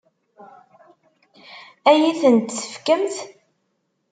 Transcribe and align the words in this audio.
Ad 1.89 1.97
iyi-tent-tefkemt? 2.01 3.15